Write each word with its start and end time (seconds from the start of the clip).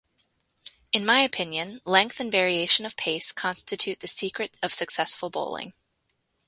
In 0.91 1.05
my 1.05 1.19
opinion, 1.19 1.79
length 1.85 2.19
and 2.19 2.31
variation 2.31 2.87
of 2.87 2.97
pace 2.97 3.31
constitute 3.31 3.99
the 3.99 4.07
secret 4.07 4.57
of 4.63 4.73
successful 4.73 5.29
bowling. 5.29 5.75